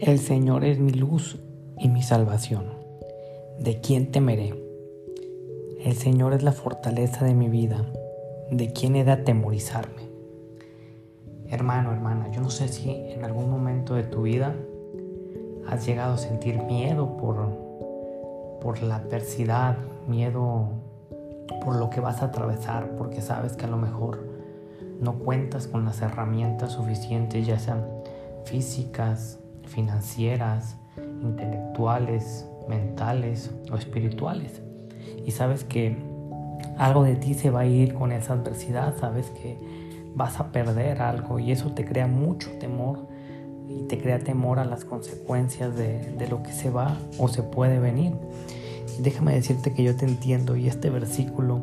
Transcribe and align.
El 0.00 0.18
Señor 0.18 0.64
es 0.64 0.78
mi 0.78 0.92
luz 0.92 1.38
y 1.76 1.88
mi 1.88 2.00
salvación. 2.00 2.64
¿De 3.58 3.82
quién 3.82 4.10
temeré? 4.10 4.54
El 5.78 5.92
Señor 5.92 6.32
es 6.32 6.42
la 6.42 6.52
fortaleza 6.52 7.26
de 7.26 7.34
mi 7.34 7.50
vida. 7.50 7.84
¿De 8.50 8.72
quién 8.72 8.96
he 8.96 9.04
de 9.04 9.10
atemorizarme? 9.10 10.08
Hermano, 11.50 11.92
hermana, 11.92 12.30
yo 12.30 12.40
no 12.40 12.48
sé 12.48 12.68
si 12.68 12.90
en 12.90 13.26
algún 13.26 13.50
momento 13.50 13.94
de 13.94 14.04
tu 14.04 14.22
vida 14.22 14.56
has 15.68 15.84
llegado 15.84 16.14
a 16.14 16.18
sentir 16.18 16.62
miedo 16.62 17.18
por, 17.18 18.58
por 18.62 18.82
la 18.82 18.96
adversidad, 18.96 19.76
miedo 20.08 20.70
por 21.62 21.76
lo 21.76 21.90
que 21.90 22.00
vas 22.00 22.22
a 22.22 22.26
atravesar, 22.26 22.96
porque 22.96 23.20
sabes 23.20 23.52
que 23.52 23.66
a 23.66 23.68
lo 23.68 23.76
mejor 23.76 24.24
no 24.98 25.18
cuentas 25.18 25.66
con 25.66 25.84
las 25.84 26.00
herramientas 26.00 26.72
suficientes, 26.72 27.46
ya 27.46 27.58
sean 27.58 27.84
físicas, 28.46 29.39
financieras, 29.70 30.76
intelectuales, 31.22 32.46
mentales 32.68 33.50
o 33.70 33.76
espirituales. 33.76 34.60
Y 35.24 35.30
sabes 35.30 35.64
que 35.64 35.96
algo 36.76 37.04
de 37.04 37.16
ti 37.16 37.34
se 37.34 37.50
va 37.50 37.60
a 37.60 37.66
ir 37.66 37.94
con 37.94 38.12
esa 38.12 38.34
adversidad, 38.34 38.96
sabes 38.98 39.30
que 39.30 39.58
vas 40.14 40.40
a 40.40 40.50
perder 40.52 41.02
algo 41.02 41.38
y 41.38 41.52
eso 41.52 41.72
te 41.72 41.84
crea 41.84 42.06
mucho 42.06 42.50
temor 42.58 43.06
y 43.68 43.82
te 43.82 43.98
crea 43.98 44.18
temor 44.18 44.58
a 44.58 44.64
las 44.64 44.84
consecuencias 44.84 45.76
de, 45.76 45.98
de 46.12 46.28
lo 46.28 46.42
que 46.42 46.52
se 46.52 46.70
va 46.70 46.96
o 47.18 47.28
se 47.28 47.42
puede 47.42 47.78
venir. 47.78 48.14
déjame 48.98 49.34
decirte 49.34 49.72
que 49.72 49.84
yo 49.84 49.96
te 49.96 50.04
entiendo 50.04 50.56
y 50.56 50.66
este 50.66 50.90
versículo 50.90 51.60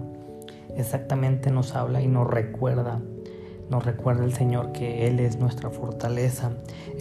exactamente 0.75 1.51
nos 1.51 1.75
habla 1.75 2.01
y 2.01 2.07
nos 2.07 2.27
recuerda 2.27 3.01
nos 3.69 3.85
recuerda 3.85 4.23
el 4.23 4.33
Señor 4.33 4.71
que 4.71 5.07
Él 5.07 5.19
es 5.19 5.37
nuestra 5.37 5.69
fortaleza, 5.69 6.51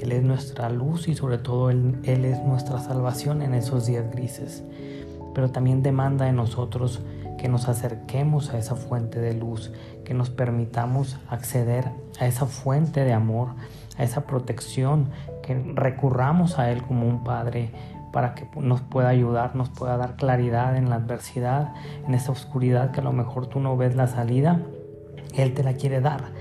Él 0.00 0.12
es 0.12 0.22
nuestra 0.22 0.68
luz 0.68 1.08
y 1.08 1.14
sobre 1.14 1.38
todo 1.38 1.70
Él, 1.70 2.00
es 2.04 2.42
nuestra 2.42 2.80
salvación 2.80 3.42
en 3.42 3.54
esos 3.54 3.86
días 3.86 4.10
grises. 4.10 4.64
Pero 5.34 5.50
también 5.50 5.82
demanda 5.82 6.24
de 6.24 6.32
nosotros 6.32 7.02
que 7.38 7.48
nos 7.48 7.68
acerquemos 7.68 8.50
a 8.50 8.58
esa 8.58 8.74
fuente 8.74 9.20
de 9.20 9.34
luz, 9.34 9.70
que 10.04 10.14
nos 10.14 10.30
permitamos 10.30 11.18
acceder 11.28 11.91
a 12.18 12.26
esa 12.26 12.46
fuente 12.46 13.04
de 13.04 13.12
amor, 13.12 13.50
a 13.98 14.04
esa 14.04 14.22
protección, 14.22 15.10
que 15.42 15.54
recurramos 15.74 16.58
a 16.58 16.70
Él 16.72 16.82
como 16.82 17.06
un 17.06 17.22
Padre 17.22 17.70
para 18.12 18.34
que 18.34 18.48
nos 18.58 18.80
pueda 18.80 19.10
ayudar, 19.10 19.54
nos 19.54 19.69
pueda 19.69 19.98
dar 19.98 20.16
claridad 20.16 20.76
en 20.76 20.88
la 20.88 20.96
adversidad, 20.96 21.74
en 22.06 22.14
esa 22.14 22.32
oscuridad 22.32 22.91
que 22.91 23.00
a 23.00 23.04
lo 23.04 23.12
mejor 23.12 23.46
tú 23.46 23.60
no 23.60 23.76
ves 23.76 23.94
la 23.94 24.06
salida, 24.06 24.62
Él 25.34 25.52
te 25.52 25.62
la 25.62 25.74
quiere 25.74 26.00
dar. 26.00 26.32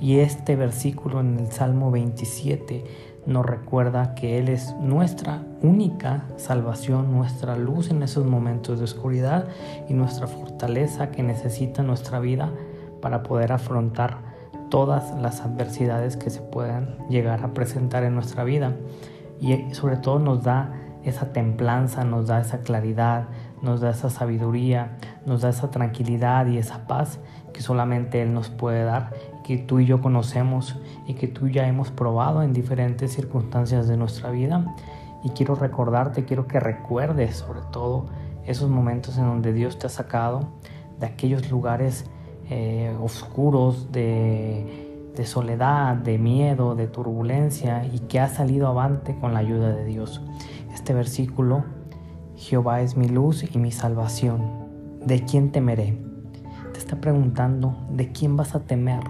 Y 0.00 0.18
este 0.18 0.56
versículo 0.56 1.20
en 1.20 1.38
el 1.38 1.52
Salmo 1.52 1.90
27 1.90 2.84
nos 3.26 3.46
recuerda 3.46 4.14
que 4.14 4.38
Él 4.38 4.48
es 4.48 4.74
nuestra 4.80 5.42
única 5.62 6.24
salvación, 6.36 7.12
nuestra 7.12 7.56
luz 7.56 7.90
en 7.90 8.02
esos 8.02 8.26
momentos 8.26 8.78
de 8.78 8.84
oscuridad 8.84 9.46
y 9.88 9.94
nuestra 9.94 10.26
fortaleza 10.26 11.10
que 11.10 11.22
necesita 11.22 11.82
nuestra 11.82 12.18
vida 12.18 12.50
para 13.00 13.22
poder 13.22 13.52
afrontar 13.52 14.18
todas 14.70 15.14
las 15.20 15.40
adversidades 15.42 16.16
que 16.16 16.30
se 16.30 16.40
puedan 16.40 16.96
llegar 17.08 17.44
a 17.44 17.54
presentar 17.54 18.02
en 18.04 18.14
nuestra 18.14 18.42
vida. 18.42 18.74
Y 19.40 19.72
sobre 19.74 19.96
todo 19.96 20.18
nos 20.18 20.42
da 20.42 20.81
esa 21.04 21.32
templanza, 21.32 22.04
nos 22.04 22.26
da 22.26 22.40
esa 22.40 22.58
claridad, 22.58 23.24
nos 23.60 23.80
da 23.80 23.90
esa 23.90 24.10
sabiduría, 24.10 24.96
nos 25.26 25.42
da 25.42 25.50
esa 25.50 25.70
tranquilidad 25.70 26.46
y 26.46 26.58
esa 26.58 26.86
paz 26.86 27.18
que 27.52 27.60
solamente 27.60 28.22
Él 28.22 28.34
nos 28.34 28.48
puede 28.50 28.84
dar, 28.84 29.12
que 29.44 29.58
tú 29.58 29.80
y 29.80 29.86
yo 29.86 30.00
conocemos 30.00 30.76
y 31.06 31.14
que 31.14 31.28
tú 31.28 31.48
ya 31.48 31.66
hemos 31.66 31.90
probado 31.90 32.42
en 32.42 32.52
diferentes 32.52 33.12
circunstancias 33.12 33.88
de 33.88 33.96
nuestra 33.96 34.30
vida. 34.30 34.74
Y 35.24 35.30
quiero 35.30 35.54
recordarte, 35.54 36.24
quiero 36.24 36.46
que 36.46 36.58
recuerdes 36.58 37.36
sobre 37.36 37.60
todo 37.72 38.06
esos 38.46 38.70
momentos 38.70 39.18
en 39.18 39.24
donde 39.24 39.52
Dios 39.52 39.78
te 39.78 39.86
ha 39.86 39.90
sacado 39.90 40.48
de 40.98 41.06
aquellos 41.06 41.50
lugares 41.50 42.06
eh, 42.50 42.94
oscuros, 43.00 43.92
de, 43.92 45.12
de 45.16 45.26
soledad, 45.26 45.96
de 45.96 46.18
miedo, 46.18 46.74
de 46.74 46.86
turbulencia 46.86 47.86
y 47.86 48.00
que 48.00 48.18
has 48.18 48.34
salido 48.34 48.66
avante 48.66 49.16
con 49.16 49.34
la 49.34 49.40
ayuda 49.40 49.70
de 49.70 49.84
Dios. 49.84 50.20
Este 50.72 50.94
versículo, 50.94 51.64
Jehová 52.36 52.80
es 52.80 52.96
mi 52.96 53.08
luz 53.08 53.44
y 53.54 53.58
mi 53.58 53.72
salvación. 53.72 54.42
¿De 55.04 55.24
quién 55.24 55.52
temeré? 55.52 55.98
Te 56.72 56.78
está 56.78 57.00
preguntando, 57.00 57.76
¿de 57.90 58.10
quién 58.12 58.36
vas 58.36 58.54
a 58.54 58.60
temer? 58.60 59.02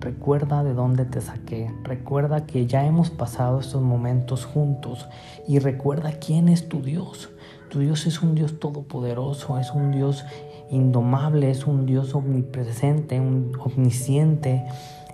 Recuerda 0.00 0.64
de 0.64 0.74
dónde 0.74 1.04
te 1.04 1.20
saqué, 1.20 1.72
recuerda 1.84 2.46
que 2.46 2.66
ya 2.66 2.84
hemos 2.86 3.10
pasado 3.10 3.60
estos 3.60 3.82
momentos 3.82 4.44
juntos 4.44 5.08
y 5.46 5.58
recuerda 5.58 6.18
quién 6.18 6.48
es 6.48 6.68
tu 6.68 6.82
Dios. 6.82 7.30
Tu 7.68 7.80
Dios 7.80 8.06
es 8.06 8.22
un 8.22 8.34
Dios 8.34 8.58
todopoderoso, 8.58 9.58
es 9.58 9.70
un 9.70 9.92
Dios 9.92 10.24
indomable, 10.70 11.50
es 11.50 11.66
un 11.66 11.86
Dios 11.86 12.14
omnipresente, 12.14 13.20
un 13.20 13.52
omnisciente. 13.58 14.64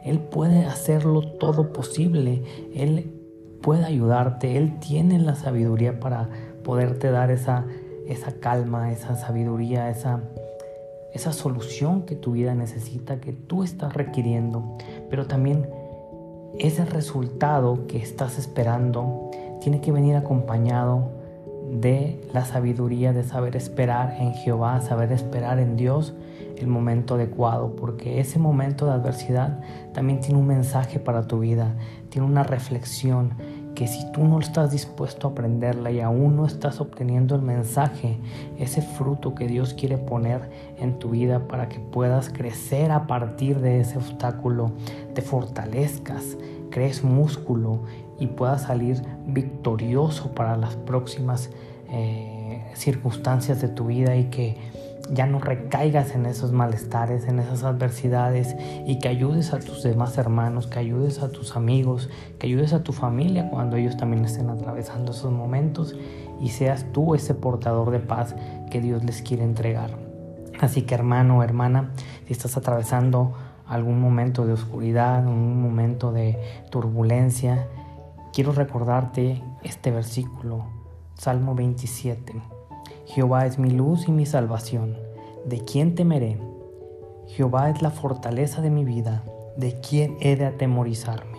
Él 0.05 0.21
puede 0.21 0.65
hacerlo 0.65 1.23
todo 1.23 1.73
posible. 1.73 2.43
Él 2.75 3.18
puede 3.63 3.85
ayudarte, 3.85 4.57
Él 4.57 4.79
tiene 4.81 5.19
la 5.19 5.35
sabiduría 5.35 6.01
para 6.01 6.29
poderte 6.65 7.11
dar 7.11 7.31
esa, 7.31 7.65
esa 8.07 8.33
calma, 8.33 8.93
esa 8.93 9.17
sabiduría, 9.17 9.91
esa, 9.91 10.21
esa 11.13 11.33
solución 11.33 12.03
que 12.03 12.15
tu 12.15 12.33
vida 12.33 12.55
necesita, 12.55 13.21
que 13.21 13.33
tú 13.33 13.63
estás 13.63 13.95
requiriendo, 13.95 14.77
pero 15.11 15.27
también 15.27 15.69
ese 16.59 16.85
resultado 16.85 17.87
que 17.87 17.99
estás 17.99 18.39
esperando 18.39 19.31
tiene 19.61 19.81
que 19.81 19.93
venir 19.93 20.17
acompañado 20.17 21.18
de 21.73 22.21
la 22.33 22.45
sabiduría 22.45 23.13
de 23.13 23.25
saber 23.25 23.57
esperar 23.57 24.17
en 24.21 24.35
Jehová, 24.35 24.81
saber 24.81 25.13
esperar 25.13 25.59
en 25.59 25.77
Dios 25.77 26.15
el 26.57 26.67
momento 26.67 27.15
adecuado, 27.15 27.77
porque 27.77 28.21
ese 28.21 28.39
momento 28.39 28.87
de 28.87 28.93
adversidad 28.93 29.61
también 29.93 30.21
tiene 30.21 30.39
un 30.39 30.47
mensaje 30.47 30.99
para 30.99 31.27
tu 31.27 31.41
vida, 31.41 31.75
tiene 32.11 32.27
una 32.27 32.43
reflexión 32.43 33.35
que 33.75 33.87
si 33.87 34.11
tú 34.11 34.25
no 34.25 34.41
estás 34.41 34.73
dispuesto 34.73 35.29
a 35.29 35.31
aprenderla 35.31 35.93
y 35.93 36.01
aún 36.01 36.35
no 36.35 36.47
estás 36.47 36.81
obteniendo 36.81 37.37
el 37.37 37.43
mensaje, 37.43 38.19
ese 38.59 38.83
fruto 38.83 39.37
que 39.37 39.47
Dios 39.47 39.73
quiere 39.73 39.99
poner 39.99 40.51
en 40.79 40.99
tu 40.99 41.11
vida 41.11 41.47
para 41.47 41.69
que 41.69 41.79
puedas 41.79 42.29
crecer 42.29 42.91
a 42.91 43.07
partir 43.07 43.61
de 43.61 43.81
ese 43.81 43.99
obstáculo, 43.99 44.73
te 45.15 45.23
fortalezcas, 45.23 46.37
crees 46.71 47.05
músculo 47.05 47.83
y 48.19 48.27
puedas 48.27 48.63
salir 48.63 49.03
victorioso 49.27 50.35
para 50.35 50.57
las 50.57 50.77
próximas 50.77 51.51
eh, 51.91 52.65
circunstancias 52.75 53.61
de 53.61 53.69
tu 53.69 53.87
vida 53.87 54.17
y 54.17 54.25
que 54.25 54.57
ya 55.11 55.27
no 55.27 55.39
recaigas 55.39 56.15
en 56.15 56.27
esos 56.27 56.53
malestares, 56.53 57.27
en 57.27 57.39
esas 57.39 57.65
adversidades 57.65 58.55
y 58.87 58.99
que 58.99 59.09
ayudes 59.09 59.53
a 59.53 59.59
tus 59.59 59.83
demás 59.83 60.19
hermanos, 60.19 60.67
que 60.67 60.79
ayudes 60.79 61.21
a 61.23 61.31
tus 61.31 61.57
amigos, 61.57 62.11
que 62.39 62.47
ayudes 62.47 62.73
a 62.73 62.83
tu 62.83 62.93
familia 62.93 63.49
cuando 63.49 63.77
ellos 63.77 63.97
también 63.97 64.25
estén 64.25 64.51
atravesando 64.51 65.13
esos 65.13 65.33
momentos 65.33 65.97
y 66.41 66.51
seas 66.51 66.87
tú 66.93 67.15
ese 67.15 67.35
portador 67.35 67.91
de 67.91 68.01
paz 68.01 68.35
que 68.71 68.81
Dios 68.81 69.05
les 69.05 69.23
quiere 69.23 69.45
entregar. 69.45 69.91
Así 70.61 70.83
que 70.83 70.95
hermano 70.95 71.39
o 71.39 71.43
hermana, 71.43 71.93
si 72.27 72.33
estás 72.33 72.57
atravesando 72.57 73.33
algún 73.69 74.01
momento 74.01 74.47
de 74.47 74.55
oscuridad, 74.55 75.27
un 75.27 75.63
momento 75.63 76.13
de 76.13 76.39
turbulencia, 76.71 77.69
quiero 78.33 78.53
recordarte 78.53 79.43
este 79.63 79.91
versículo, 79.91 80.65
Salmo 81.15 81.55
27 81.55 82.59
Jehová 83.09 83.47
es 83.47 83.59
mi 83.59 83.71
luz 83.71 84.07
y 84.07 84.13
mi 84.13 84.27
salvación. 84.27 84.99
¿De 85.47 85.65
quién 85.65 85.95
temeré? 85.95 86.39
Jehová 87.29 87.71
es 87.71 87.81
la 87.81 87.91
fortaleza 87.91 88.61
de 88.61 88.69
mi 88.69 88.85
vida. 88.85 89.25
¿De 89.57 89.81
quién 89.81 90.19
he 90.21 90.37
de 90.37 90.45
atemorizarme? 90.45 91.39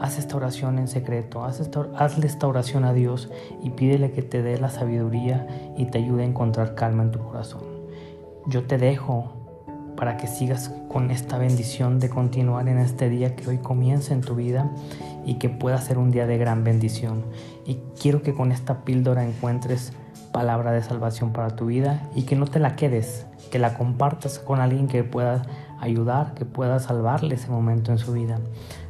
Haz 0.00 0.18
esta 0.18 0.36
oración 0.36 0.78
en 0.78 0.88
secreto, 0.88 1.44
haz 1.44 1.60
hazle 1.96 2.26
esta 2.26 2.48
oración 2.48 2.84
a 2.84 2.94
Dios 2.94 3.30
y 3.62 3.70
pídele 3.70 4.10
que 4.12 4.22
te 4.22 4.42
dé 4.42 4.58
la 4.58 4.70
sabiduría 4.70 5.74
y 5.76 5.84
te 5.86 5.98
ayude 5.98 6.22
a 6.22 6.26
encontrar 6.26 6.74
calma 6.74 7.02
en 7.02 7.10
tu 7.10 7.18
corazón. 7.18 7.62
Yo 8.46 8.64
te 8.66 8.78
dejo 8.78 9.34
para 9.96 10.16
que 10.16 10.26
sigas 10.26 10.72
con 10.88 11.10
esta 11.10 11.38
bendición 11.38 11.98
de 11.98 12.08
continuar 12.08 12.68
en 12.68 12.78
este 12.78 13.08
día 13.08 13.36
que 13.36 13.48
hoy 13.48 13.58
comienza 13.58 14.14
en 14.14 14.20
tu 14.20 14.34
vida 14.34 14.70
y 15.24 15.34
que 15.34 15.48
pueda 15.48 15.78
ser 15.78 15.98
un 15.98 16.10
día 16.10 16.26
de 16.26 16.38
gran 16.38 16.64
bendición. 16.64 17.24
Y 17.66 17.78
quiero 18.00 18.22
que 18.22 18.34
con 18.34 18.52
esta 18.52 18.84
píldora 18.84 19.24
encuentres 19.24 19.92
palabra 20.32 20.72
de 20.72 20.82
salvación 20.82 21.32
para 21.32 21.54
tu 21.54 21.66
vida 21.66 22.08
y 22.14 22.22
que 22.22 22.36
no 22.36 22.46
te 22.46 22.58
la 22.58 22.74
quedes, 22.74 23.26
que 23.50 23.58
la 23.58 23.74
compartas 23.74 24.38
con 24.38 24.60
alguien 24.60 24.88
que 24.88 25.04
pueda 25.04 25.42
ayudar, 25.78 26.34
que 26.34 26.44
pueda 26.44 26.78
salvarle 26.78 27.34
ese 27.34 27.50
momento 27.50 27.92
en 27.92 27.98
su 27.98 28.12
vida. 28.12 28.38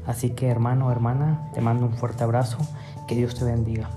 Así 0.06 0.30
que 0.30 0.48
hermano, 0.48 0.90
hermana, 0.90 1.50
te 1.52 1.60
mando 1.60 1.86
un 1.86 1.94
fuerte 1.94 2.24
abrazo, 2.24 2.58
que 3.06 3.14
Dios 3.14 3.34
te 3.34 3.44
bendiga. 3.44 3.90